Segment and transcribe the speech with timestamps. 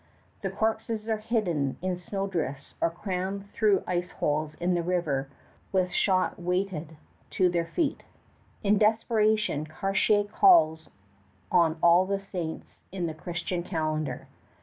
[0.41, 5.29] The corpses are hidden in snowdrifts or crammed through ice holes in the river
[5.71, 6.97] with shot weighted
[7.29, 8.01] to their feet.
[8.63, 10.89] In desperation Cartier calls
[11.51, 14.27] on all the saints in the Christian calendar.